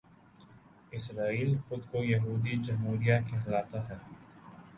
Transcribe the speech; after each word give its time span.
اسرائیل 0.93 1.51
خود 1.59 1.81
کو 1.91 2.03
یہودی 2.03 2.55
جمہوریہ 2.63 3.19
کہلاتا 3.29 3.87
ہے 3.89 3.97